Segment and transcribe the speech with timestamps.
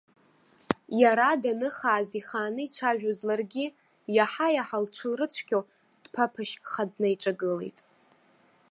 [1.01, 3.65] Иара даныхааз ихааны ицәажәоз ларгьы,
[4.15, 5.59] иаҳа-иаҳа лҽылрыцәгьо,
[6.03, 7.79] дԥаԥашькха днаиҿагылеит.